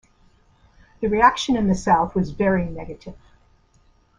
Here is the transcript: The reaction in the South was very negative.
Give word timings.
The 0.99 1.09
reaction 1.09 1.55
in 1.55 1.67
the 1.67 1.75
South 1.75 2.15
was 2.15 2.31
very 2.31 2.65
negative. 2.65 3.15